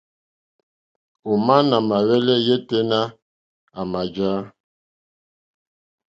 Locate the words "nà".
1.69-1.77